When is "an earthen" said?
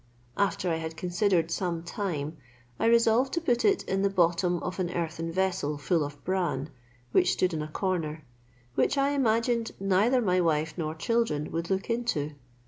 4.79-5.31